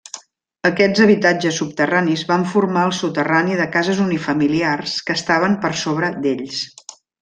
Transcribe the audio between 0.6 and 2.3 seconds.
Aquests habitatges subterranis